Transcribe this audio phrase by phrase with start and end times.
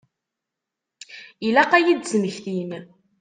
[1.47, 2.71] Ilaq ad iyi-d-smektin.